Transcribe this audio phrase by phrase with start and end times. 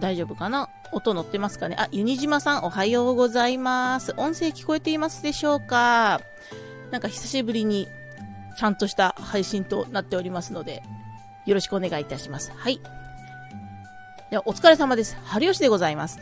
[0.00, 0.68] 大丈夫かな？
[0.92, 1.76] 音乗ってますかね？
[1.78, 4.12] あ、ユニジマさんおはようございます。
[4.16, 6.20] 音声聞こえていますでしょうか？
[6.90, 7.86] なんか久しぶりに
[8.58, 10.82] ちゃんとした配信となっておりますので、
[11.46, 12.52] よろしくお願いいたします。
[12.56, 12.80] はい。
[14.30, 15.16] では、お疲れ様です。
[15.24, 16.18] 春吉でございます。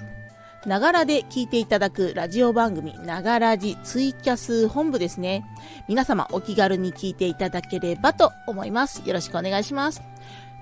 [0.67, 5.45] ながらで聞いていただくラジオ番組、ながらじツイキャス本部ですね。
[5.89, 9.03] 皆様お気軽に聞いていただければと思います。
[9.07, 10.03] よろしくお願いします。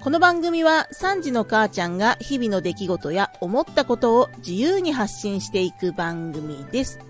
[0.07, 7.01] この番組は3時の母ちゃんが日々の出来事や思ったことを自由に発信していく番組です。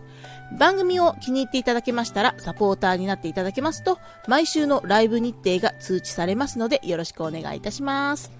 [0.58, 3.98] 番組を気に入っていただけましたら、サポーターになっていただけますと、
[4.28, 8.32] 毎週のライブ日程が通知されますので、よろしくお願いいたします。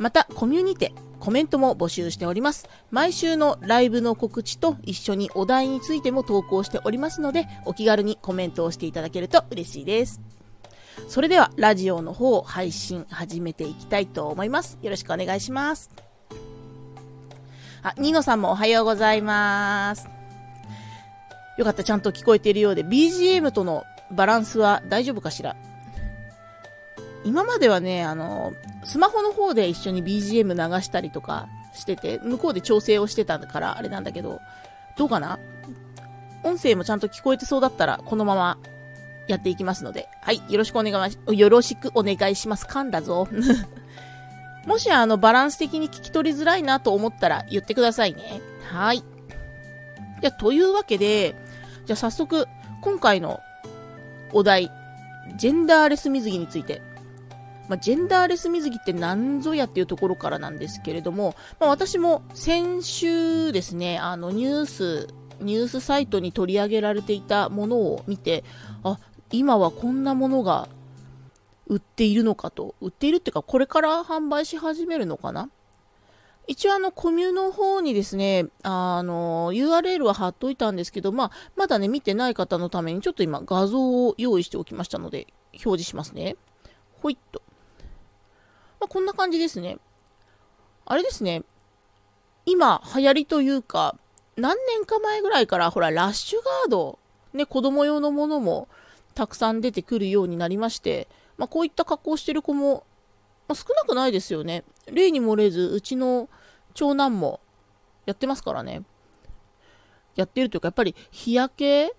[0.00, 2.70] また、コミュニテ、コメントも募集しております。
[2.90, 10.35] 毎週のライブの告知と一緒にお題についても投稿しておりますので、お気軽にコメントをしていただけると嬉しいです。
[11.08, 14.78] それでは、ラジオの方、配信始めていきたいと思います。
[14.82, 15.90] よろしくお願いします。
[17.82, 20.08] あ、ニノさんもおはようございます。
[21.58, 25.56] よかった、ちゃんと聞こえているようで、BGM とのバランスは大丈夫かしら？
[27.24, 28.52] 今まではね、あの、
[28.84, 34.40] スマホの方で一緒に BGM 流したりとかしてて、向こうで調整をしてたからあれなんだけど、
[34.98, 35.38] どうかな？
[36.44, 38.58] 音声もちゃんと聞こえてそうだったら、このまま
[39.28, 42.66] やっていきますので、はい、よろしくお願いし、よろしくお願いします。
[42.66, 43.28] 噛んだぞ。
[44.66, 48.40] もしあの、バランス的に聞き取りづらいなと思ったら言ってくださいね。
[48.64, 49.04] はい。
[50.20, 51.36] じゃというわけで、
[51.84, 52.48] じゃあ早速、
[52.82, 53.40] 今回の
[54.32, 54.70] お題、
[55.36, 56.82] ジェンダーレス水着について
[57.68, 65.08] まあ、ジェンダーレス水着って何ぞやっていうところからなんですけれども、まあ、私も先週ですね、あのニュース、
[65.40, 68.44] ニュースサイトに取り上げられていたものを見て、
[68.84, 68.98] あ、
[69.30, 70.68] 今はこんなものが
[71.66, 75.50] 売っているのかと、売っているっていうか、これから販売し始めるのかな
[76.46, 86.36] 一応あの、コミュの方にですね、あの、URL は貼っといたんですけど、まあ、まだね、見てない方のためにちょっと今画像を用意しておきましたので、表示しますね。
[87.02, 87.42] ほいっと。
[88.78, 89.78] まあ、こんな感じですね。
[90.84, 91.42] あれですね。
[92.44, 93.96] 今、流行りというか、
[94.36, 97.00] 何年か前ぐらいから、ほら、ラッシュガード、
[97.32, 98.68] ね、子供用のものも
[99.16, 101.08] たくさん出てくるようになりまして、
[101.38, 102.84] まあ、こういった格好をしてる子も、
[103.48, 104.62] まあ、少なくないですよね。
[104.92, 106.28] 例に漏れず、うちの
[106.74, 107.40] 長男も
[108.04, 108.82] やってますからね。
[110.16, 111.94] やってるというか、やっぱり日焼け、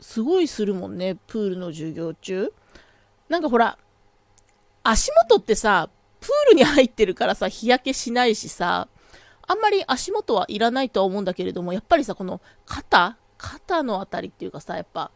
[0.00, 2.52] すごいするもんね、プールの授業中。
[3.28, 3.76] なんかほら、
[4.84, 8.86] 足元ってさ、プールに入ってるからさ、日焼けしないしさ、
[9.46, 15.10] あんまり足元はいらないとは思うんだけれども、やっぱりさ、この肩肩のあたりっていうかさ、やっぱ、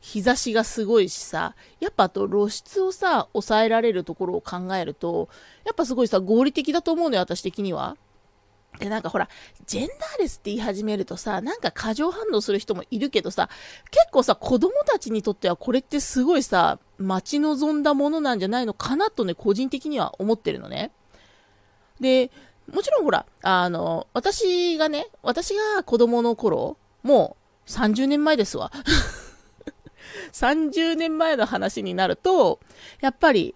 [0.00, 5.28] 日差しがすごいしさ、やっぱあと露出をさ、抑えられるところを考えると、
[5.64, 7.96] やっぱすごいさ、合理的だと思うのよ、私的には。
[8.78, 9.28] で、なんかほら、
[9.66, 13.50] ジェンダーレスって言い始めるとさ、なんか過剰反応する人もいるけどさ、
[13.90, 20.92] 結構さ、子供たちにとってはこれってすごいさ、待ち望んだものなんじゃないのかなとね、個人的には思ってるのね。
[22.00, 22.30] で、
[22.72, 27.36] もちろんほら、あの、私がね、私が子供の頃、も
[27.66, 28.72] う30年前ですわ。
[30.32, 32.60] 30年前の話になると、
[33.00, 33.54] やっぱり、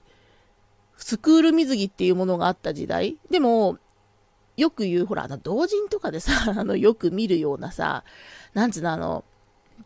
[0.96, 3.16] スクール水着っていうものがあった時代。
[3.30, 3.78] でも、
[4.56, 8.04] よく言う、ほら、あの、同人とかでさ、 あの、よく見るようなさ、
[8.52, 9.24] なんつうの、あの、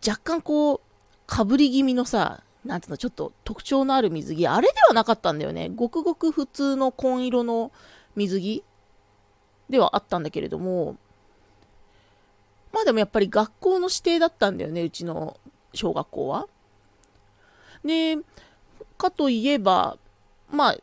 [0.07, 0.81] 若干こう、
[1.27, 5.71] かぶり気味のさ、なんつうの、ちょっと特徴のある水着、あれではなかったんだよね。
[5.75, 7.73] ごくごく普通の紺色の
[8.15, 8.65] 水着
[9.71, 10.97] ではあったんだけれども、
[12.73, 15.39] まあでもやっぱり学校の指定だったんだよね、うちの
[15.73, 16.47] 小学校は。
[17.85, 18.19] で、
[18.97, 19.97] かといえば、
[20.51, 20.77] まあ、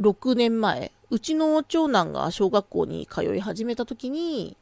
[0.00, 4.56] 6年前、うちの長男が小学校に通い始めた時に、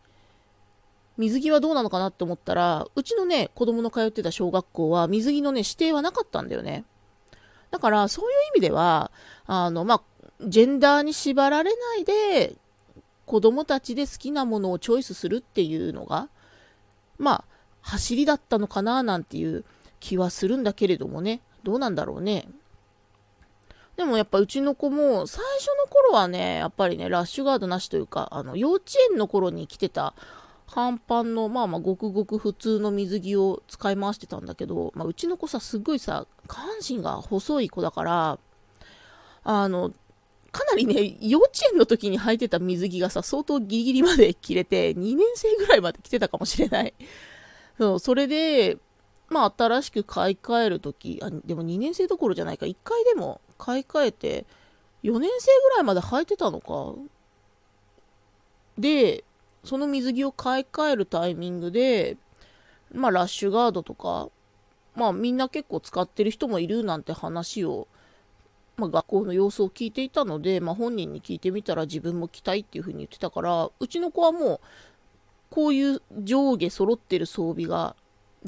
[1.17, 6.85] 水着はどうなのかなって思ったら、うちのね、子供の通ってた小学校は水着のね、指定はなかったんだよね。
[7.71, 9.11] だから、そういう意味では、
[9.47, 10.03] あの、まあ、
[10.47, 12.57] ジェンダーに縛られないで、
[13.25, 16.29] 子供たちで好きなものをチョイスするっていうのが、
[17.19, 17.45] まあ、
[17.81, 19.65] 走りだったのかななんていう
[20.01, 21.41] 気はするんだけれどもね。
[21.67, 22.49] どうなんだろうね。
[23.97, 30.15] でもやっぱうちの子も最初の頃はね、やっぱりね、ラッシュガードなしというか、あの、幼稚園の頃に着てた
[30.69, 38.39] 半パンの、まあまあごくごく普通の水着を使い回してたんだけど、まあうちの子さ、すごいさ、下半身が細い子だから、
[39.43, 39.93] あの、
[40.53, 46.95] かなりね、幼稚園の時に履いてた水着がさ、相当ギリギリまで着れて、2年生ぐらいまで着てたかもしれない。
[47.77, 48.79] そう、それで、
[49.29, 54.47] まあ新しく買い替える時あ、でも2年生どころじゃないか、1回でも買い替えて、
[55.03, 56.95] 4年生ぐらいまで履いてたのか。
[58.79, 59.25] で、
[59.65, 62.17] その水着を買い替えるタイミングで、
[62.93, 64.29] まあ、ラッシュガードとか、
[64.95, 67.89] まあ、みんな結構使ってる人もいるなんて話を、
[68.77, 74.61] まあ、学校の様子を聞いていたので、まあ、本人に聞いてみたら自分も着たいっていう風に言ってたから、うちの子はもう、
[75.51, 77.95] こういう上下揃ってる装備が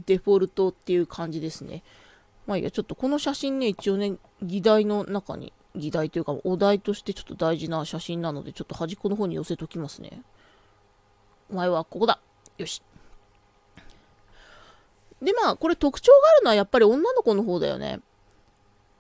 [0.07, 1.83] デフォルトっていう感じですね。
[2.47, 10.23] まあいいや、ちょっとこの写真ね、一応ね、議題の中に、議題というかお題としてちょっと大事な写真なので、ちょっと端っこの方に寄せときますね。
[11.51, 12.21] お前はここだ。
[12.57, 12.83] よし。
[15.21, 18.01] で、まあ、これ特徴があるのはやっぱり女の子の方だよね。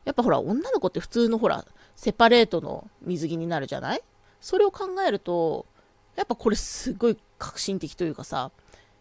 [0.04, 1.64] やっぱほら、女の子って普通のほら、
[1.96, 4.02] セパレートの水着になるじゃない？
[4.40, 5.66] それを考えると、
[6.16, 8.50] やっぱこれすごい革新的というかさ、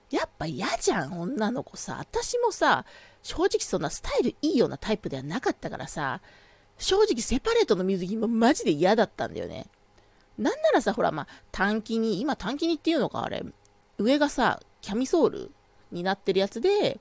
[0.09, 1.97] やっぱ嫌じゃん、女の子さ。
[1.99, 2.85] 私もさ、
[3.23, 6.21] 正直そんなスタイルいいようなタイプではなかったからさ、
[6.77, 9.67] 正直セパレートの水着もマジで嫌だったんだよね。
[10.37, 13.43] なんならさ、ほら、まあ、短期に、今短期にっていうのか、あれ、
[13.97, 15.51] 上がさ、キャミソール
[15.91, 16.99] になってるやつで、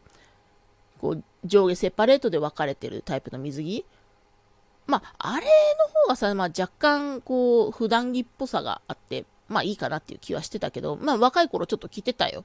[1.00, 3.84] こう、上下セパレートで分かれてるタイプの水着。
[4.86, 12.44] まあ、あれの方がさ、まあ、若干、こう、普段着っぽさがあって、まあいいかなっていう気はしてたけど、まあ若い頃ちょっと着てたよ。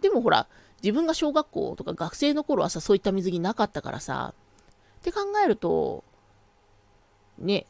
[0.00, 0.46] でもほら、
[0.82, 4.32] 自分が小学校とか学生の頃はさ、そういった水着なかったからさ、
[5.00, 6.04] って考えると、
[7.38, 7.66] ね、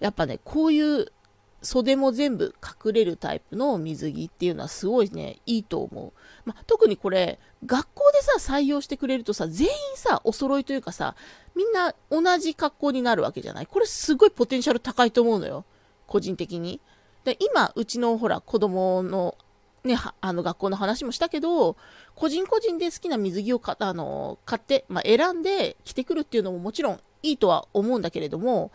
[0.00, 1.12] やっぱね、こういう
[1.60, 6.12] 袖も全部隠れるタイプの水着っていうのはすごいね、いいと思う。
[6.44, 11.16] ま、特にこれ、学校でさ、採用してくれるとさ、全員さ、お揃いというかさ、
[11.56, 13.66] みんな同じ格好になるわけじゃない？
[13.66, 15.64] これすごいポテンシャル高いと思うのよ。
[16.06, 16.80] 個人的に。
[17.24, 19.36] で今、うちのほら、子供の
[19.84, 21.76] ね、あの学校の話もしたけど、
[22.14, 28.70] 個人個人で好きな水着をかあの買って、まあ、選んで着てくるっていうのももちろんいいとは思うんだけれども、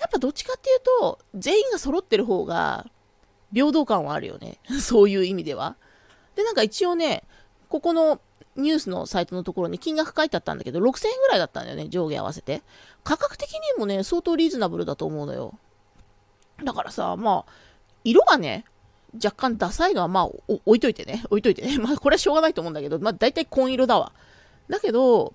[0.00, 2.86] やっぱどっちかっていうと、全員が揃ってる方が、
[3.52, 4.58] 平等感はあるよね。
[4.80, 5.76] そういう意味では。
[6.34, 7.22] で、なんか一応ね、
[7.68, 8.20] ここの
[8.56, 12.62] ニュースのサイトのところに金額書いてあったんだけど、6000円ぐらいだったんだよね、上下合わせて。
[13.04, 15.54] 価格的にもね、相当リーズナブルだと思うのよ。
[16.62, 17.52] だからさ、まあ、
[18.04, 18.64] 色がね、
[19.22, 21.22] 若干ダサいのはまあ、置いといてね。
[21.26, 21.78] 置いといてね。
[21.82, 24.12] まあ、これはしょうがないと思うんだけど、まあ、大体紺色だわ。
[24.68, 25.34] だけど、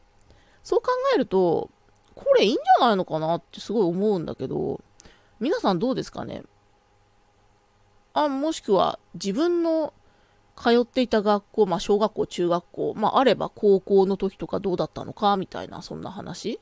[0.64, 1.70] そう考えると、
[2.16, 4.82] これいいんじゃないのかなってすごい思うんだけど、
[5.40, 6.44] 皆さんどうですかね？
[8.14, 9.94] あ、もしくは自分の
[10.58, 16.60] 通っていた学校、まあ小学校、中学校、まああれば高校の時とかどうだったのかみたいな、そんな話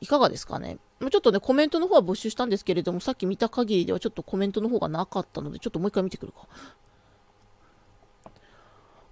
[0.00, 0.78] いかがですかね？
[1.00, 6.46] ちょっとね、コメントの方は募集したんですけれども、さっき見た限りではちょっとコメントの方がなかったので、ちょっともう一回見てくるか。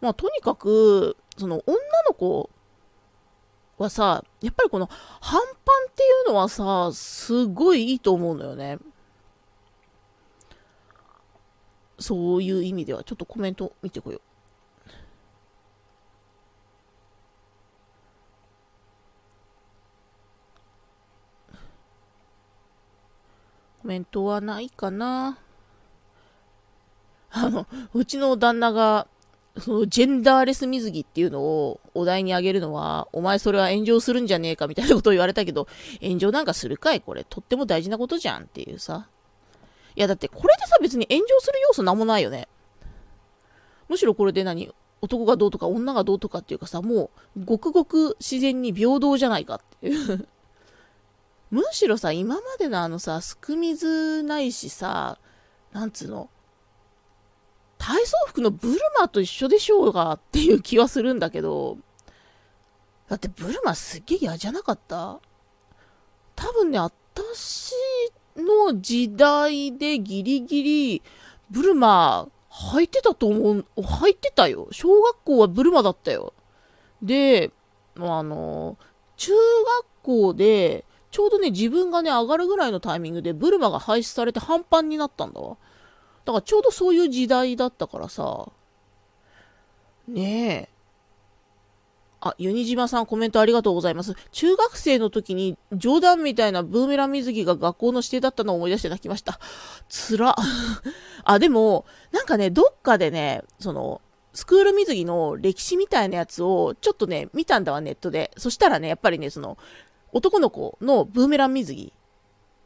[0.00, 1.76] まあ、とにかく、その女
[2.06, 2.50] の子
[3.78, 4.86] はさ、やっぱりこの
[5.20, 8.78] 半パンっていうのはさ、すごいいいと思うのよね。
[11.98, 14.20] そういう意味では、ちょっとコメント見てこよう。
[23.82, 25.38] コメントはないかな。
[27.30, 29.06] あの、うちの旦那が
[29.58, 35.66] そのジェンダーレス水着っていうのをお題にあげるのは、お前それは炎上するんじゃねえかみたいなことを言われたけど、
[36.00, 37.24] 炎上なんかするかいこれ。
[37.24, 39.08] とっても大事なことじゃんっていうさ。
[39.96, 42.46] いやだってこれでさ別に炎上する要素なんもないよね。
[43.88, 44.70] むしろこれで何？
[45.00, 50.28] 男がどうとか女がどうとかっていうかさ、もうごくごく自然に平等じゃないかっていう
[51.50, 55.18] むしろさ、今までのあのさ、すく水ないしさ、
[55.72, 56.28] なんつうの、
[57.78, 61.78] 体操服のブルマと一緒でしょうがっていう気はするんだけど、
[63.08, 65.20] だってブルマすっげえ嫌じゃなかった？
[66.36, 67.72] 多分ね、私
[68.36, 71.02] の時代でギリギリ、
[71.50, 74.68] ブルマ履いてたと思う、履いてたよ。
[74.70, 76.34] 小学校はブルマだったよ。
[77.00, 77.52] で、
[77.96, 78.76] あの、
[79.16, 85.56] 中学校で、ちょうどね、自分がね、上がるぐらいのタイミングでブルマが廃止されて半パンになったんだわ。
[86.24, 88.50] だからちょうどそういう時代だったからさ、
[90.06, 90.78] ねえ。
[92.20, 94.14] あ、ユニジマさんコメントありがとうございます。
[94.32, 99.38] 中学生の時に冗談みたいなブーメラン水着が学校の指定だったのを思い出して泣きました。
[99.88, 100.34] つら。
[101.24, 104.00] あ、でも、なんかね、どっかでね、その、
[104.32, 108.32] スクール水着の歴史みたいなやつをちょっとね、見たんだわ、ネットで。
[108.36, 109.56] そしたらね、やっぱりね、その、
[110.12, 111.92] 男の子のブーメラン水着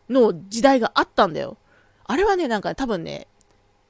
[0.09, 1.57] の時代があったんだよ。
[2.05, 3.27] あれはね、なんか、多分ね、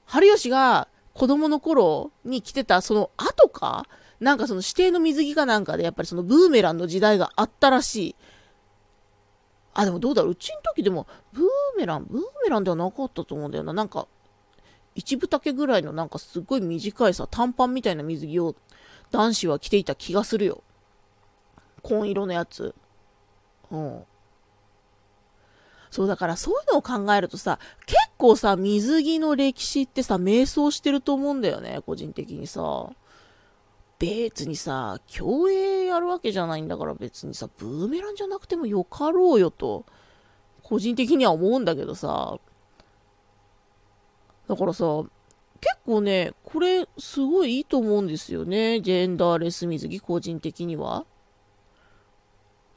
[0.05, 3.87] 春吉が子供の頃に着てたその後か
[4.21, 8.17] なんかその指定の水着かなんかでやっぱりそのブーメランの時代があったらしい。
[9.75, 10.31] あ、でもどうだろう。
[10.33, 11.45] うちの時でも、ブー
[11.79, 13.73] メラン、ブーメランではなかったと思うんだよな。
[13.73, 14.07] なんか、
[14.95, 18.55] 一分丈ぐらいのなんかすごい短いさ、短パンみたいな水着を
[19.11, 20.63] 男子は着ていた気がするよ。
[21.83, 22.75] 紺色のやつ。
[23.73, 24.05] うん。
[25.91, 32.91] そう、だからそういうのを考えるとさ、結構さ、水着の歴史ってさ、迷走してると思うんだよね、個人的にさ。
[33.99, 39.85] 別にさ、競泳やるわけじゃないんだから別にさ、ブーメランじゃなくてもよかろうよと、
[40.63, 42.39] 個人的には思うんだけどさ、
[44.49, 44.85] だからさ、
[45.61, 48.81] 結構ね、これすごいいいと思うんですよね。
[48.81, 51.05] ジェンダーレス水着、個人的には。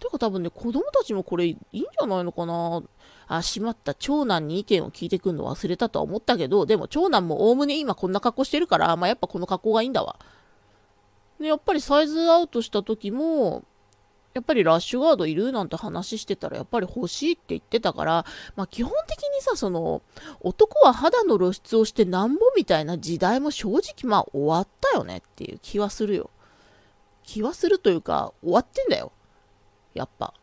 [0.06, 2.82] てか多分ね、子供たちもこれいいんじゃないのかな。
[3.28, 3.94] あ、しまった。
[3.94, 10.18] 長男に意見を聞いてくんの忘れたとは思ったけど、でも長男もおおむね今こんな格好してるから、まあやっぱこの格好がいいんだわ。
[11.40, 13.64] で、やっぱりサイズアウトした時も、
[14.34, 20.02] やっぱりラッシュガードいるなんて話してたら、やっぱり欲しいって言ってたから、まあ基本的にさ、その、
[20.42, 26.30] 男は肌の露出をしてなんぼみたいな時代も正直まあ終わったよねっていう気はするよ。
[27.24, 29.14] 気はするというか、終わってんだよ。
[29.96, 30.34] やっぱ。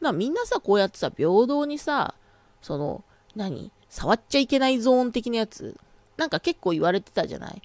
[0.00, 2.14] な、みんなさ、こうやってさ、平等にさ、
[2.62, 3.02] その、
[3.34, 3.72] 何？
[3.88, 5.76] 触っちゃいけないゾーン的なやつ、
[6.16, 7.62] なんか結構言われてたじゃない？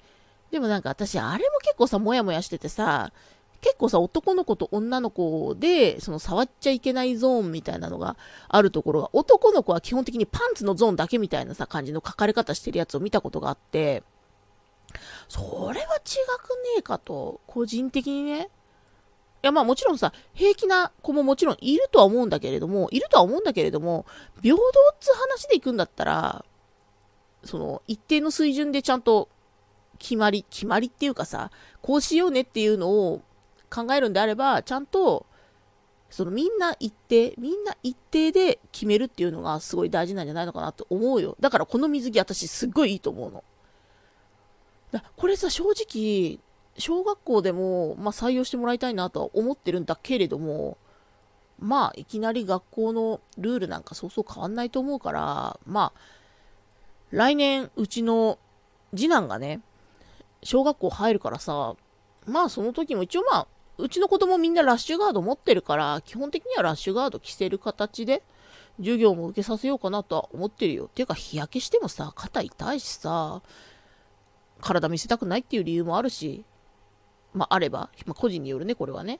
[0.50, 3.12] でもなんか私、あれも結構さ、もやもやしててさ、
[3.60, 8.16] 結構さ、男の子と女の子で、その触っちゃいけないゾーンみたいなのが
[8.48, 14.02] あるところが、男の子は基本的にパンツのゾーンだけみたいなさ、感じの書かれ方してるやつを見たことがあって、
[15.28, 15.88] それは違くね
[16.78, 18.48] えかと、個人的にね。
[19.42, 24.06] いや、まあもちろんさ、平気な子ももちろんいるとは思うんだけれども、いるとは思うんだけれども、
[24.42, 26.44] 平等っつ話で行くんだったら、
[27.44, 29.30] その、一定の水準でちゃんと
[29.98, 33.22] 決まり、決まりっていうかさ、こうしようねっていうのを
[33.70, 35.26] 考えるんであれば、ちゃんと、
[36.10, 41.36] そのみんな一定、みんな一定で決めるっていうのがすごい大事なんじゃないのかなって思うよ。
[41.40, 43.44] だからこの水着私すっごいいいと思うの。
[44.90, 46.40] だこれさ、正直、
[46.78, 50.78] 小学校でも、まあ、採用してもらいたいなとは思ってるんだけれども、
[51.58, 56.00] まあ、いきなり学校のルールなんかそうそう変わんないと思うから、まあ、
[57.10, 58.38] 来年、うちの
[58.94, 59.60] 次男がね、
[60.42, 61.74] 小学校入るからさ、
[62.26, 63.46] まあその時も一応まあ、
[63.78, 68.22] うちの子供みんなラッシュガード持ってるから、基本的にはラッシュガード着せる形で、
[68.78, 70.88] 授業も受けさせようかなとは思ってるよ。
[70.94, 73.42] ていうか日焼けしてもさ、肩痛いしさ、
[74.60, 76.44] 体見せたくないっていう理由もあるし、
[77.32, 79.18] まああれば、まあ個人によるね、これはね。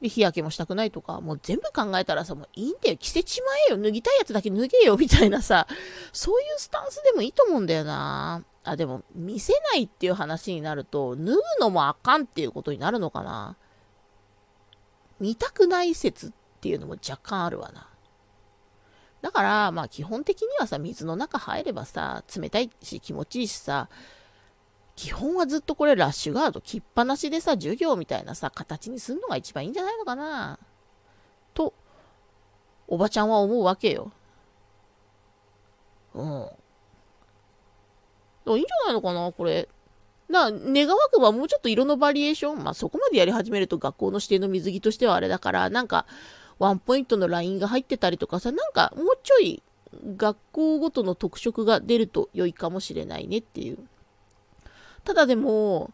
[0.00, 5.66] で、日焼けもしたくないとか、もう全部考えたらさ、もういいんだよ、着せちまえよ、脱ぎたいやつだけ脱げよ、みたいなさ、
[6.12, 8.44] そういうスタンスでもいいと思うんだよな。
[8.64, 13.56] あ、でも、見せないっていう話になると、脱ぐのもあかんっていうことになるのかな。
[15.18, 17.88] 見たくない説っていうのも若干あるわな。
[19.20, 23.88] だから、まあ基本的にはさ、水の中入ればさ、冷たいし気持ちいいしさ、
[24.98, 30.58] 基本はずっとこれラッシュガード着っぱなしでさ、授業みたいなさ、形にすんのが一番いいんじゃないのかな。
[31.54, 31.72] と、
[32.88, 34.10] おばちゃんは思うわけよ。
[36.14, 36.48] うん。
[38.56, 39.68] いいんじゃないのかな、これ。
[40.28, 46.06] な、願わくばもうちょっと色のバリエーション、まあそこまでやり始めると学校の指定の水着としてはあれだから、なんか、
[46.58, 49.62] ワンポイントのラインが入ってたりとかさ、なんかもうちょい
[50.16, 53.78] 学校ごとの特色が出ると良いかもしれないねっていう。
[55.08, 55.90] ただでも、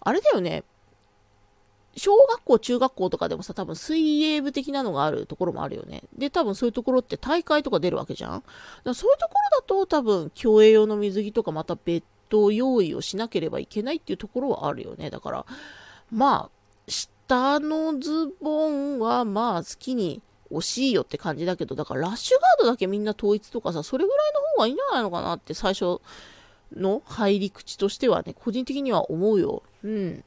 [0.00, 0.64] あれだよね。
[1.96, 6.02] 小学校、中学校とかでもさ、多分水泳部的なのがあるところもあるよね。
[6.18, 8.44] で、多分そういうところって大会とか出るわけじゃん。
[8.84, 15.08] だそういうところだと多分競泳用の水着とかまた別途用意をしなければいけないっていうところはあるよね。
[15.08, 15.46] だから、
[16.12, 16.50] まあ、
[16.86, 20.20] 下のズボンはまあ好きに
[20.52, 26.02] 惜しいよって感じだけど、だからラッシュガードだけみんな統一とかさ、それぐらいの方がいいんじゃないのかなって最初
[26.76, 29.62] の入り口としてはね、個人的には思うよ。
[29.82, 30.24] うん。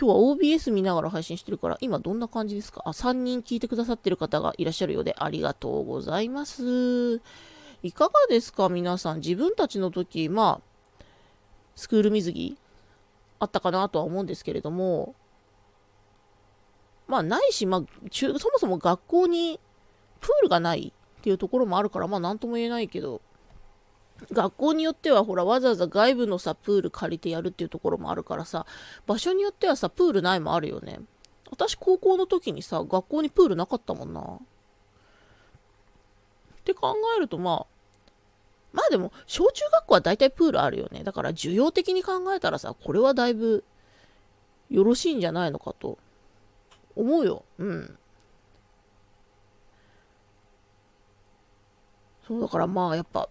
[0.00, 2.82] 今日は OBS 見ながら配信してるから、今どんな感じですか？
[2.84, 7.20] あ、3人聞いてくださってる方がいらっしゃるようで、ありがとうございます。
[7.82, 8.68] いかがですか？
[8.68, 9.16] 皆さん。
[9.18, 11.04] 自分たちの時、まあ、
[11.74, 12.56] スクール水着
[13.40, 15.16] あったかなとは思うんですけれども、
[17.08, 17.82] まあ、ないし、まあ、
[18.12, 19.58] そもそも学校に
[20.20, 23.20] プールがないっていうところもあるから、まあ、なんとも言えないけど、
[24.32, 28.66] 学校によってはほらわざわざ外部のさプール借りてやるっていうところもあるからさ
[29.06, 30.98] 場所によってはさプールないもあるよね
[31.52, 34.38] 私高校の時にさ学校にプールなかったもんなっ
[36.64, 37.66] て考えるとまあ
[38.72, 43.62] まあでも小中学校は大体プールあるよねだから需要的に考えたらさこれはだいぶ
[44.68, 45.98] よろしいんじゃないのかと
[46.94, 47.44] 思うよ。
[47.58, 47.98] うん。
[52.28, 53.28] そうだからまあやっぱ、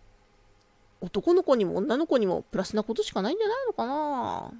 [1.02, 4.52] 男の子にも女の子にもプラスなことしかないんじゃないのかな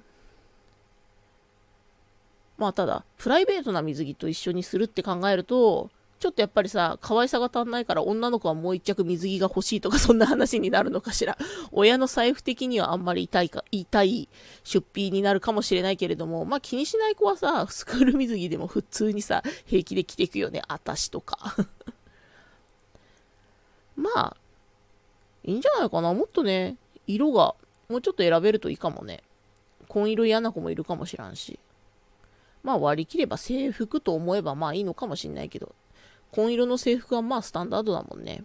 [2.56, 11.38] まあただ、プライベートな水着と一緒にするって考えると、ちょっとやっぱりさ、可愛さが足んないから女の子はもう一着水着が欲しいとかそんな話になるのかしら。
[11.70, 14.28] 親の財布的にはあんまり痛いか、痛い
[14.64, 20.62] 出費になるかもしれないけれども、まあ気にしない子はさ、スクール水着でも普通にさ、平気で着ていくよね。
[20.66, 21.54] あたしとか。
[23.98, 24.36] まあ、
[25.42, 26.14] いいんじゃないかな。
[26.14, 27.56] もっとね、色が
[27.88, 29.22] もうちょっと選べるといいかもね。
[29.88, 31.58] 紺色嫌な子もいるかもしらんし。
[32.62, 35.74] まあ割り切れば制服と思えばまあいいのかもしんないけど、
[36.30, 38.44] 紺色の制服はまあスタンダードだもんね。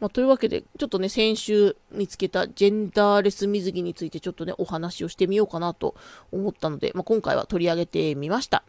[0.00, 5.94] まあ、というわけで、ちょっとね、先週見つけたジェンダーレス水着についてちょっとね、お話をしてみようかなと
[6.32, 8.62] 思ったので、まあ、今回は取り上げてみました。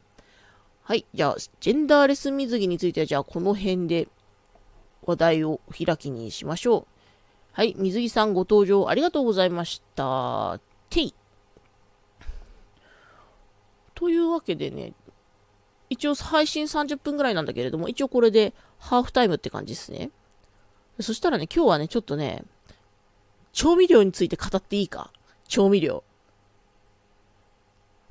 [0.84, 1.06] はい。
[1.14, 4.08] じゃあ、ジェンダーレス水着については、じゃあこの辺で
[5.04, 6.88] 話題を開きにしましょう。
[7.54, 7.76] はい。
[7.78, 10.60] 水着さんご登場ありがとうございました。
[10.90, 11.14] てい。
[13.96, 14.94] というわけでね、
[15.90, 20.12] 一応配信30分ぐらいなんだけれども、一応これでハーフタイムって感じですね。
[21.00, 22.44] そしたらね、今日はね、ちょっとね、
[23.54, 25.12] 調味料について語っていいか？
[25.48, 26.04] 調味料。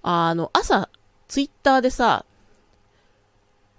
[0.02, 0.88] あの、朝、
[1.28, 2.24] ツイッターでさ、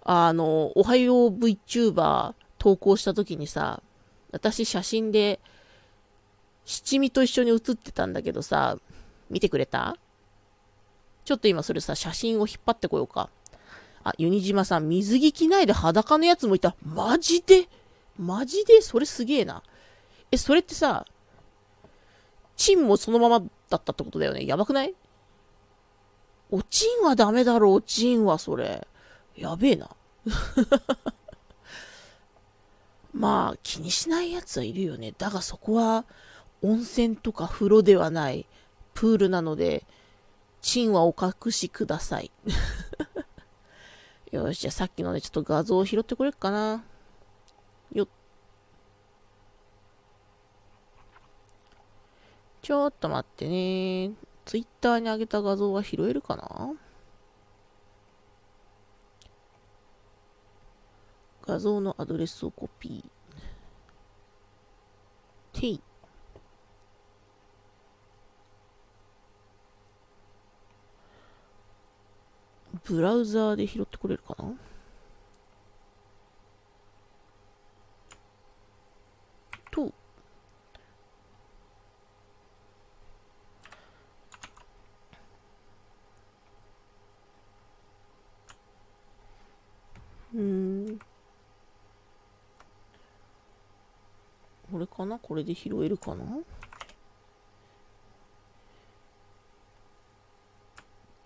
[0.03, 3.81] あの、おはよう VTuber 投稿した時にさ、
[4.31, 5.39] 私写真で、
[6.65, 8.77] 七味と一緒に写ってたんだけどさ、
[9.29, 9.97] 見てくれた？
[11.23, 13.29] ちょっと今それさ、写真を引っ張ってこようか。
[14.03, 16.75] あ、ユニジマさん、水着着ないで裸のやつもいた。
[16.85, 17.67] マジで？
[18.17, 18.81] マジで？
[18.81, 19.63] それすげえな。
[20.31, 21.05] え、それってさ、
[22.55, 24.45] チンもそのままだったってことだよね？
[24.45, 24.93] やばくない？
[26.49, 28.87] おちんはダメだろ、おちんはそれ。
[29.35, 29.89] やべえな。
[33.17, 35.11] まあ、気にしないやつはいるよね。
[35.17, 36.05] だがそこは、
[36.61, 38.45] 温泉とか風呂ではない、
[38.93, 39.85] プールなので、
[40.61, 42.31] チンはお隠しください。
[44.31, 46.83] よし、じゃあさっきのね、ちょっと画像を拾ってくれるかな。
[47.91, 48.07] よっ。
[52.61, 54.11] ちょっと待ってね。
[54.45, 56.71] ツイッターに上げた画像は拾えるかな？
[61.57, 63.09] 画像のアドレスをコピー。
[65.59, 65.81] t。
[72.85, 74.53] ブラウザーで拾ってこれるかな
[79.71, 79.91] と、
[90.35, 90.99] うん。
[94.71, 95.17] これかな？
[95.19, 96.23] これで拾えるかな？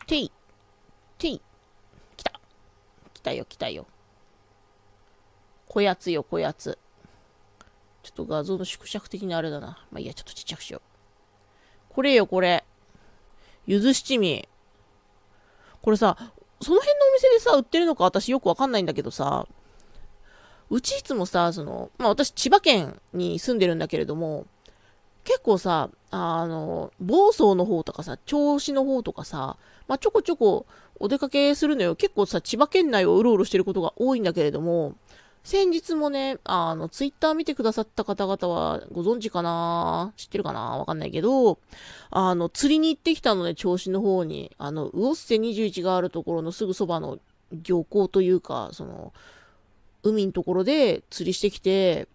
[0.07, 0.31] てい。
[1.17, 1.41] てい。
[2.17, 2.39] 来た
[3.13, 3.85] 来たよ、来たよ。
[5.67, 6.77] こやつよ、こやつ。
[8.03, 9.85] ちょっと画像の縮尺的にあれだな。
[9.91, 10.81] まあいいや、ちょっとちっちゃくしよう。
[11.93, 12.65] これよ、これ。
[13.65, 14.47] ゆず七味。
[15.81, 16.17] これさ、
[16.61, 19.47] その辺のお店でさ、売ってるのか私よくわかんないんだけどさ、
[20.71, 24.45] うちいつもさ、その、まあ私千葉県に住んでるんだけれども、
[25.25, 29.57] 結構さ、あの、房総の方とかさ、銚子の方とかさ、
[29.88, 30.65] まあちょこちょこ
[30.99, 31.95] お出かけするのよ。
[31.95, 34.95] 結構さ、千葉県内をうろうろしてることが多いんだけれども、
[35.43, 40.13] 先日もね、あの、ツイッター見てくださった方々はご存知かな？
[40.15, 40.77] 知ってるかな？
[40.77, 41.57] わかんないけど、
[42.12, 44.51] あの、釣りに行ってきたのね、銚子の方に。
[44.57, 47.17] あの、魚瀬21があるところのすぐそばの
[47.51, 49.13] 漁港というか、その、
[50.03, 52.07] 海のところで釣りしてきて、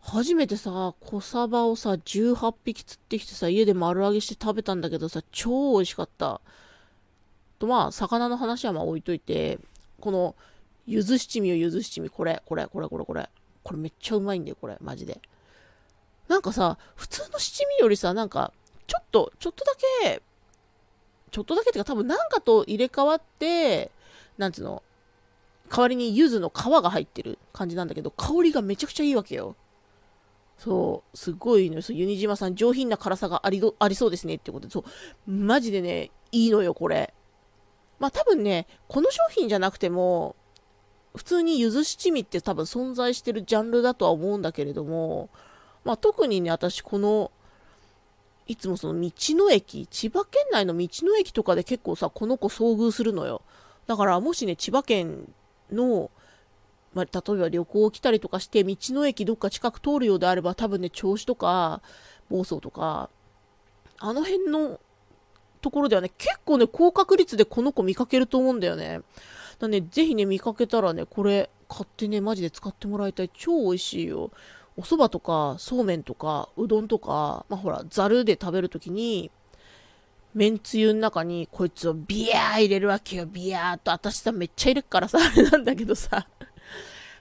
[0.00, 6.40] 初めてさ、小サバをさ、18匹釣ってきてさ、家で丸揚げして食べたんだけどさ、超美味しかった。
[7.58, 9.58] とまあ、魚の話はまあ置いといて、
[10.00, 10.34] この、
[10.86, 13.28] ゆず七味をゆず七味、これ、これ、これ、これ、これ。
[13.62, 15.20] これめっちゃうまいんだよ、これ、マジで。
[16.28, 18.52] なんかさ、普通の七味よりさ、なんか、
[18.86, 19.72] ちょっと、ちょっとだ
[20.02, 20.22] け、
[21.30, 23.90] ちょっとだけってか多分なんかと入れ替わって、
[24.38, 24.82] なんつうの、
[25.70, 26.52] 代わりに柚子の皮
[26.82, 29.54] が入ってる感じなんだけど、香りがめちゃくちゃいいわけよ。
[30.58, 31.82] そう、すごいのよ。
[31.88, 37.14] ユニジマさん上品な辛さがありありそうですねってことで、そう、マジでね、いいのよ、これ。
[38.00, 40.34] まあ多分ね、この商品じゃなくても、
[41.14, 45.30] 普通にゆず七味って多分存在してるジャンルだとは思うんだけれども、
[45.84, 47.30] まあ特にね、私この、
[48.48, 53.42] いつもその道の駅、千葉県内の道の駅とかで結構さ、この子遭遇するのよ。
[53.86, 55.32] だからもしね、千葉県
[55.72, 56.10] の、
[56.94, 61.82] まあ、例えば旅行来たりとかして、道の駅どっか近く通るようであれば、多分ね、銚子とか、
[62.28, 63.10] 房総とか、
[63.98, 64.80] あの辺の
[65.60, 69.00] ところではね、結構ね、高確率でこの子見かけると思うんだよね。
[69.58, 73.30] だね、ぜひね、見かけたらね、これ、買ってね、マジで使ってもらいたい。
[73.32, 74.30] 超美味しいよ。
[74.76, 79.30] お蕎麦とか、そうめんとか、うどんとか、まあほら、ざるで食べるときに、
[80.34, 83.26] めんつゆの中にこいつをビヤー入れるわけよ。
[83.26, 83.90] ビヤーと。
[83.90, 86.28] 私さ、めっちゃ入れっからさ、 あれなんだけどさ。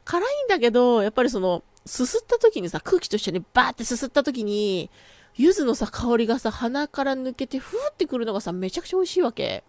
[0.05, 4.89] 辛いんだけど、やっぱりその、すすった時にさ、空気と一緒にバーってすすった時に、
[5.35, 9.63] 柚子のさ、香りがさ、鼻から抜けて、ふーってくるのがさ、めちゃくちゃ美味しいわけ。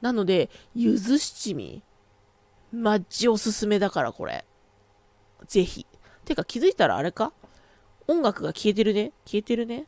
[0.00, 1.82] なので、柚子七味。
[2.72, 4.44] マッジおすすめだから、これ。
[5.46, 5.86] ぜひ。
[6.24, 7.32] てか気づいたらあれか？
[8.06, 9.12] 音楽が消えてるね？
[9.24, 9.86] 消えてるね？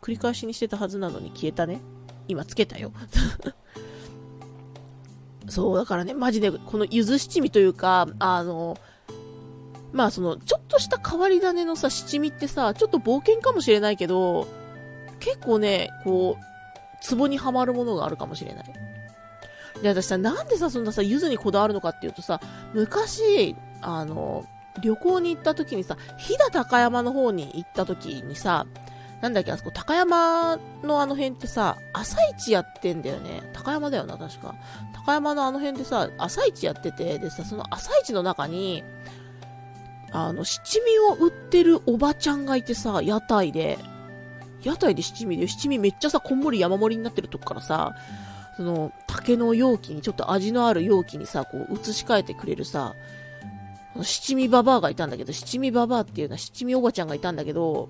[0.00, 1.80] 繰り返しにしてたはずなのに消えたね。
[2.28, 2.92] 今つけたよ。
[5.48, 8.76] そう、だからね、マジで、このゆず七味というか、あの、
[9.92, 14.48] まあその、ちょっとした変わり種のさ、七味ってさ、ちょっと冒険かもしれないけど、
[15.20, 16.42] 結構ね、こう、
[17.00, 18.72] ツボにはまるものがあるかもしれない。
[19.82, 22.40] で、私さ、なんでさ、そんなさ、ゆずにこだわるのかっていうとさ、
[22.74, 24.44] 昔、あの、
[24.80, 28.66] 旅行に行った時にさ、飛騨高山の方に行った時にさ、
[29.22, 33.42] なんだっけ、あそこ、高山のあの辺ってさ、朝市やってんだよね。
[33.54, 34.54] 高山だよな、確か。
[34.92, 38.84] 高山のあの辺でさ、朝市やってて、でさ、その朝市の中に、
[40.12, 43.78] あの、七味を売ってるおばちゃんがいてさ、屋台で、
[44.62, 47.94] 屋台で七味で、七味めっちゃさ、こんもり山盛りになってるとこからさ、
[48.56, 52.94] その、竹の容器に、ちょっと味のある容器にさ、こう、移し替えてくれるさ、
[54.02, 57.88] 七味ババアがいたんだけど、七味ババアっていうのは七味おばちゃんがいたんだけど、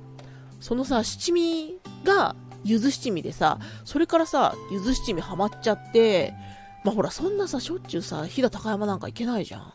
[0.60, 6.34] そのさ、七味が、ゆず七味でさ、それからさ、ゆず七味ハマっちゃって、
[6.84, 9.72] まあほら、そんなさ、しょっちゅうさ、飛騨高山なんか行けないじゃん。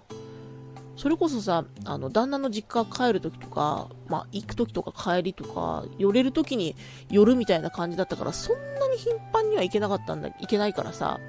[0.97, 6.75] それこそさ、あの、旦那の実家帰るときとか、まあ、行くときとか帰りとか、寄れるときに
[7.09, 11.19] 寄るみたいな感じだったから、そんなに頻繁には行けなかったんだ、行けないからさ、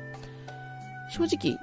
[1.11, 1.59] 正直、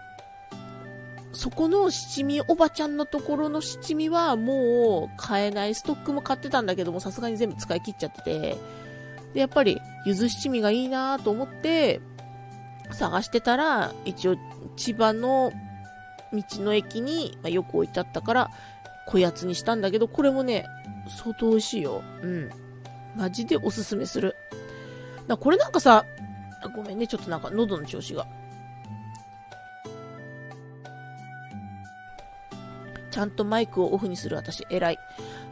[1.31, 5.75] そこの七味おばちゃんのところの七味はもう買えない。
[5.75, 8.57] ストックも買ってたんだけども、さすがに全部使い切っちゃってて、
[9.33, 12.01] で、やっぱり、ゆず七味がいいなと思って、
[12.91, 14.37] 探してたら、一応、
[14.75, 15.51] 千葉の
[16.33, 18.51] 道の駅に、ま、よく置いてあったから、
[19.05, 20.65] こやつにしたんだけど、これもね、
[21.23, 22.03] 相当美味しいよ。
[22.21, 22.49] うん。
[23.15, 24.35] マジでおすすめする。
[25.27, 26.05] だこれなんかさ、
[26.75, 28.27] ごめんね、ちょっとなんか喉の調子が。
[33.11, 34.99] ちゃんとマイクをオフにする私、偉い。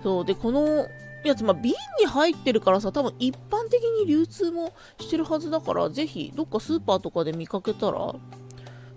[0.04, 0.88] そう、で、この
[1.24, 8.15] やつ、まあ、瓶に入ってるからさ、多分一般的に流通もしてるはずだから、ぜひ、どっかスーパーとかで見かけたら、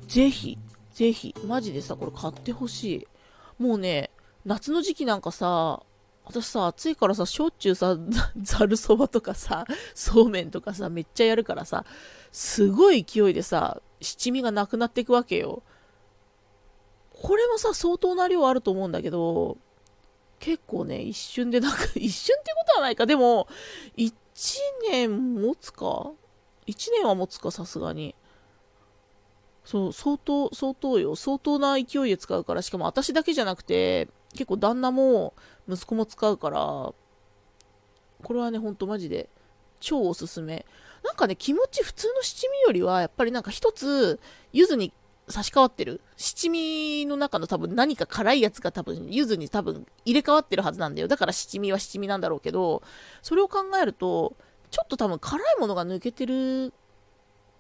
[0.07, 0.59] ぜひ、
[0.93, 3.09] ぜひ、マジでさ、これ買ってほしい。
[3.63, 4.11] もうね、
[4.45, 5.83] 夏の時期なんかさ、
[6.25, 7.97] 私さ、暑いからさ、しょっちゅうさ、
[8.41, 11.85] ざるそばとかさ、そうめんとかさ、めっちゃやるからさ、
[12.33, 15.63] すごい勢いでさ、七味がなくなっていくわけよ。
[17.23, 19.59] これもさ、相当な量あると思うんだけど、
[20.39, 23.05] 結構ね、一瞬でなく、 一瞬ってことはないか。
[23.05, 23.47] でも、
[23.97, 24.13] 1
[24.91, 26.13] 年持つか
[26.67, 28.15] ?1 年は持つか、さすがに。
[29.65, 31.15] そう、相当、相当よ。
[31.15, 35.35] 相当な勢いで使うから、しかも私だけじゃなくて、結構旦那も
[35.69, 36.95] 息子も使うから、こ
[38.31, 39.29] れはね、ほんとマジで
[39.79, 40.65] 超おすすめ。
[41.05, 44.21] なんかね、気持ち普通の七味よりは、やっぱりなんか一つ、
[44.53, 44.93] 柚子に
[45.31, 46.01] 差し替わってる？
[46.17, 51.09] 七味の中の多分何か辛いやつが多分、柚子に多分入れ替わってるはずなんだよ。
[51.09, 52.83] だから七味は七味なんだろうけど、
[53.23, 54.35] それを考えると、
[54.71, 56.73] ちょっと多分辛いものが抜けてる、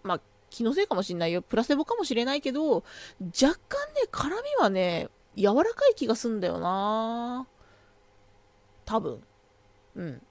[0.02, 1.42] まあ、気のせいかもしんないよ。
[1.42, 2.85] プラセボかもしれないけど、
[3.20, 7.46] 若干ね、辛みはね、柔らかい気がすんだよな
[8.85, 9.22] 多分。
[9.94, 10.22] うん。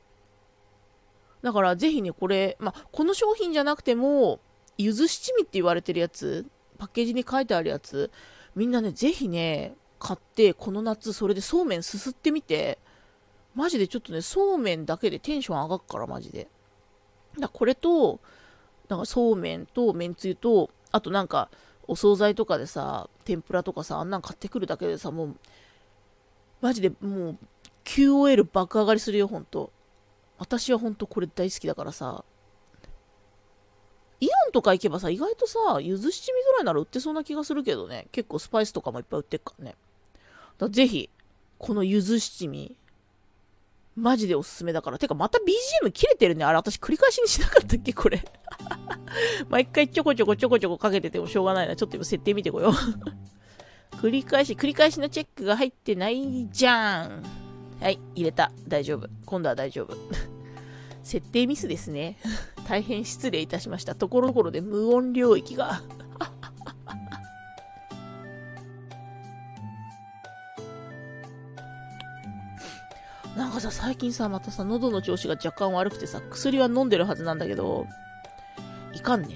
[1.41, 4.39] だからぜひね、これ、まあ、この商品じゃなくても、
[4.77, 6.45] 柚子七味って言われてるやつ、
[6.79, 8.09] パッケージに書いてあるやつ、
[8.55, 12.79] みんなね、ぜひね、買って、この夏、それでそうめんすすってみて、
[13.53, 16.47] マジでちょっとね、そうめんだけでテンション上がっから、マジで。
[17.37, 18.19] だこれと、
[18.87, 21.49] なんかそうめんとめんつゆと、あとなんか、
[21.87, 25.35] お惣菜とかでさ、天ぷらとかさ、あんなん買ってくるだけでさ、もう、
[26.61, 27.37] マジでもう、
[27.83, 29.71] QOL 爆上がりするよ、ほんと。
[30.37, 32.23] 私はほんとこれ大好きだからさ、
[34.21, 38.07] イオンとか行けばさ、意外とさ、ゆず七味ぐらいなら売ってそうな気がするけどね。
[38.11, 39.75] 結構スパイスとかもいっぱい売ってっからね。
[40.57, 41.09] だぜひ、
[41.57, 42.75] このゆず七味、
[43.95, 44.99] マジでおすすめだから。
[44.99, 46.45] てか、また BGM 切れてるね。
[46.45, 47.93] あれ、私繰り返しにしなかったっけ？
[47.93, 48.23] これ。
[49.49, 51.75] 毎回ちょこちょこちょこちょこかけててもしょうがないな。
[51.75, 52.71] ちょっと今設定見てこよう。
[53.97, 57.23] 繰り返し、繰り返しのチェックが入ってないじゃん。
[57.81, 58.51] はい、入れた。
[58.67, 59.09] 大丈夫。
[59.25, 59.97] 今度は大丈夫。
[61.03, 62.17] 設定ミスですね。
[62.69, 63.95] 大変失礼いたしました。
[63.95, 65.81] ところどころで無音領域が。
[73.35, 77.87] なんかさ、最近さ、またさ、喉の調子が若干悪くてさ、薬は飲んでるはずなんだけど、
[78.93, 79.29] いかんね。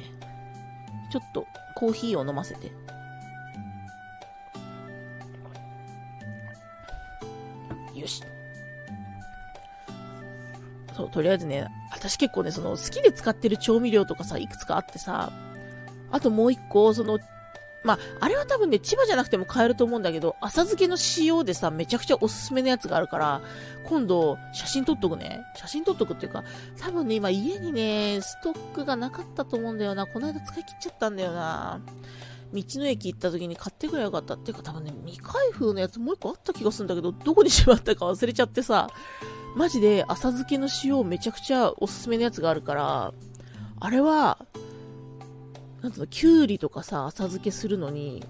[1.12, 2.72] ちょっと、コーヒーを飲ませて。
[7.96, 8.24] よし。
[10.95, 15.32] そう、とりあえずね、私結構ね、その、好きで使ってる調味料とかさ、いくつかあってさ、
[16.12, 17.19] あともう一個、その、
[17.84, 23.41] まあ、あれは多分ね、千葉じゃなくても買えると思うんだけど、浅漬けの塩でさ、めちゃくちゃおすすめのやつがあるから、
[23.86, 25.41] 今度、写真撮っとくね。
[25.56, 26.43] 写真撮っとくっていうか、
[26.79, 30.08] 多分ね、今家にね、ストックがなかったと思うんだよな。
[30.08, 31.82] この間使い切っちゃったんだよな。
[32.54, 34.36] 道の駅行った時に買ってくればよかった。
[34.36, 38.89] っていうか、多分ね、未開封のやつもう一個あった気がするんだけど、どこにしまったか忘れちゃってさ、
[39.56, 43.13] マジで浅漬けの塩めちゃくちゃおすすめのやつがあるから、
[43.80, 44.46] あれは、
[45.82, 48.24] なんつうの、きゅうりとかさ、浅漬けするのに、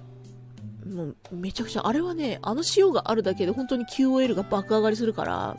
[0.86, 5.58] もうめちゃくちゃ、あれはね、あの塩があるだけで本当に QOL が爆上がりするから、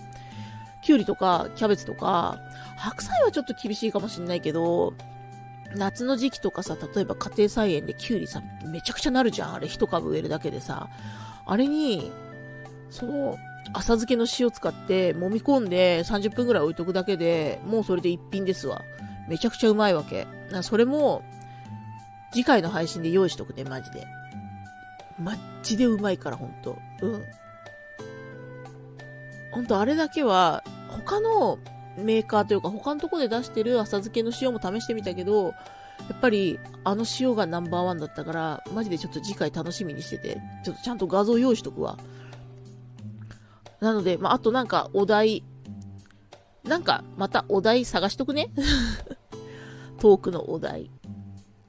[0.85, 2.39] きゅうりとかキャベツとか、
[2.77, 4.93] 白菜はちょっと厳しいかもしんないけど、
[5.77, 9.55] 夏の時期とかさ、例えば家庭菜園できゅうりさ、めちゃくちゃなるじゃん。
[9.55, 10.89] あれ一株植えるだけでさ。
[11.47, 12.11] あれに、
[12.91, 13.37] その、
[13.73, 18.83] 浅漬けの塩使って揉み込んで30分くらい置いとくだけで、もうそれで一品ですわ。
[19.29, 20.27] めちゃくちゃうまいわけ。
[20.63, 21.23] それも、
[22.33, 24.07] 次回の配信で用意しとくね、マジで。
[25.19, 26.77] マッチでうまいから、ほんと。
[27.01, 27.25] うん。
[29.53, 31.59] ほんと、あれだけは、他の
[31.97, 35.53] メーカーというか、他のとこで出してる浅漬けの塩も試してみたけど、や
[36.15, 41.99] っぱり、あの塩がナンバーワンだったから、マジでちょっと次回楽しみにしてて、ちょっとちゃんと画像用意しとくわ。
[43.81, 45.45] なので、まあ、あとなんか、お題、
[46.65, 48.51] なんか、またお題探しとくね。
[49.99, 50.91] トークのお題。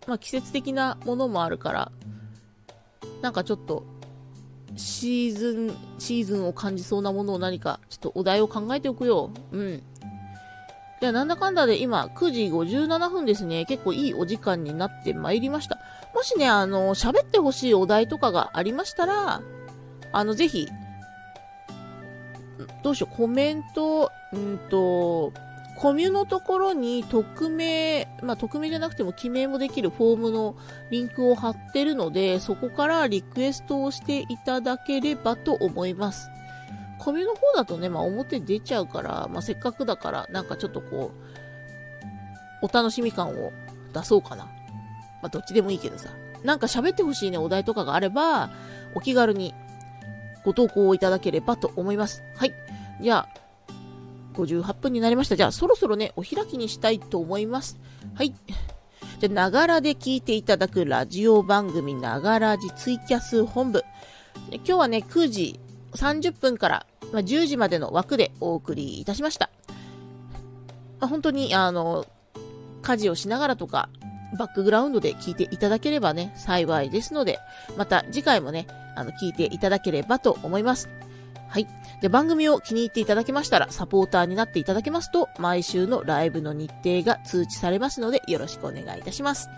[0.07, 1.91] まあ、季節的なものもあるから、
[3.21, 3.83] なんかちょっと、
[4.75, 9.29] シーズン、シーズンを感じそうなものを何か、ちょっとお題を考えておくよ。
[9.51, 9.83] うん。
[10.99, 13.65] では、なんだかんだで今、9時57分ですね。
[13.65, 15.79] 結構いいお時間になってまいりました。
[16.13, 19.41] もしね、あの、喋ってほしいお題とかがありましたら、
[20.11, 20.69] あの、ぜひ、
[22.83, 25.33] どうしよう、コメント、うんと、
[25.75, 30.55] コミュのところに匿名、まあ、匿名じゃなくても記名もできるフォームの
[30.89, 36.29] リンクを貼ってるので、そこからリクエストをしていただければと思います。
[36.99, 41.11] コミュの方だとね、まあ、表出ちゃうから、まあ、せっかくだから、なんかちょっとこ
[42.61, 43.51] う、お楽しみ感を
[43.93, 44.45] 出そうかな。
[44.45, 44.51] ま
[45.23, 46.09] あ、どっちでもいいけどさ。
[46.43, 48.51] なんか喋ってほしいね、お題とかがあれば、
[48.93, 49.53] お気軽に
[50.43, 52.23] ご投稿をいただければと思います。
[52.37, 52.53] はい。
[53.01, 53.29] じゃあ、
[54.35, 55.35] 58分になりました。
[55.35, 57.79] じゃあ、そろそろね、お開きにしたいと思います。
[58.13, 58.33] はい。
[59.19, 63.83] じゃあながらで聞いていただくラジオ番組、ながらじツイキャス本部。
[64.51, 65.59] 今日はね、9時
[65.95, 69.49] 30分から、10時までの枠でお送りいたしました。
[70.99, 72.05] ま、本当に、あの、
[72.81, 73.89] 家事をしながらとか、
[74.37, 77.39] バックグラウンドで聞いていただければね、幸いですので、
[77.77, 80.89] また次回もね、あの、聞いていただければと思います。
[81.47, 81.67] はい。
[82.01, 89.49] で、番組を気に入っていただけましたら、サポーターになっていただけますと、毎週のライブの日程が通知されますので、よろしくお願いいたします。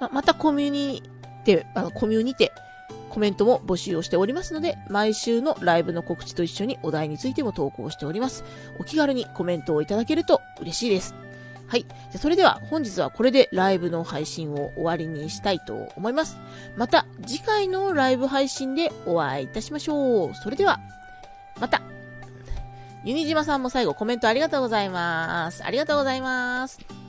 [0.00, 1.02] ままた、コミュニ
[1.44, 2.65] ティ、あの、コミュニティ、
[3.16, 8.44] コメントも募集をしておりますので、毎週のライブの告知と一緒にお題についても投稿しております。
[8.78, 11.14] お気軽にコメントをいただけると嬉しいです。
[11.66, 11.86] はい。
[12.12, 16.36] じゃそれでは本日はこれでライブの配信を終わりにしたいと思います。
[16.76, 20.34] また次回のライブ配信でお会いいたしましょう。
[20.34, 20.78] それでは、
[21.58, 21.80] また。
[23.02, 25.64] ユニジマさんも最後コメントありがとうございます。
[25.64, 27.05] ありがとうございます。